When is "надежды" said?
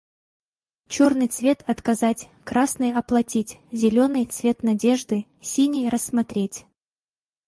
4.63-5.27